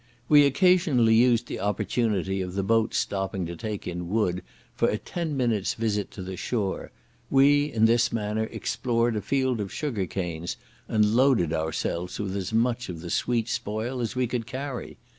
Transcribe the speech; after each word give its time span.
We 0.27 0.47
occasionally 0.47 1.13
used 1.13 1.45
the 1.45 1.59
opportunity 1.59 2.41
of 2.41 2.55
the 2.55 2.63
boat's 2.63 2.97
stopping 2.97 3.45
to 3.45 3.55
take 3.55 3.85
in 3.85 4.09
wood 4.09 4.41
for 4.73 4.89
a 4.89 4.97
ten 4.97 5.37
minutes' 5.37 5.75
visit 5.75 6.09
to 6.13 6.23
the 6.23 6.35
shore; 6.35 6.89
we 7.29 7.71
in 7.71 7.85
this 7.85 8.11
manner 8.11 8.45
explored 8.45 9.15
a 9.15 9.21
field 9.21 9.61
of 9.61 9.71
sugar 9.71 10.07
canes, 10.07 10.57
and 10.87 11.13
loaded 11.13 11.53
ourselves 11.53 12.17
with 12.19 12.35
as 12.35 12.51
much 12.51 12.89
of 12.89 13.01
the 13.01 13.11
sweet 13.11 13.47
spoil 13.47 13.99
as 14.01 14.15
we 14.15 14.25
could 14.25 14.47
carry. 14.47 14.97